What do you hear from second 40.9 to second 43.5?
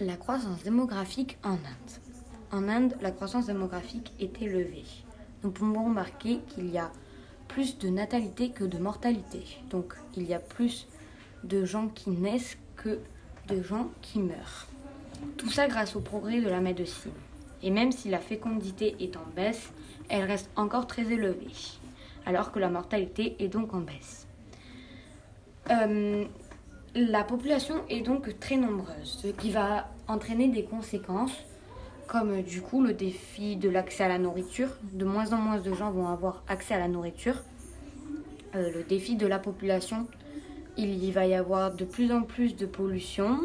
y va y avoir de plus en plus de pollution,